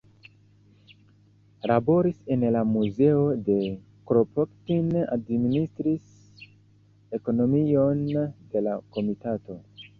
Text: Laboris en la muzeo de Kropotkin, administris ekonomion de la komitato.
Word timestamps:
Laboris 1.71 2.23
en 2.35 2.45
la 2.55 2.63
muzeo 2.77 3.19
de 3.51 3.59
Kropotkin, 4.13 4.89
administris 5.19 6.51
ekonomion 7.21 8.05
de 8.55 8.69
la 8.71 8.79
komitato. 8.97 9.65